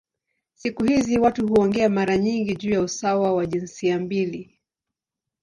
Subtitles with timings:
[0.53, 4.59] Siku hizi watu huongea mara nyingi juu ya usawa wa jinsia mbili.